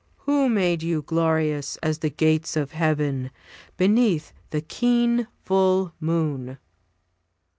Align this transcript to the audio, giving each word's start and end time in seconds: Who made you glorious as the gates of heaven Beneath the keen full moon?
Who 0.25 0.49
made 0.49 0.81
you 0.81 1.03
glorious 1.03 1.77
as 1.83 1.99
the 1.99 2.09
gates 2.09 2.57
of 2.57 2.71
heaven 2.71 3.29
Beneath 3.77 4.33
the 4.49 4.61
keen 4.61 5.27
full 5.43 5.93
moon? 5.99 6.57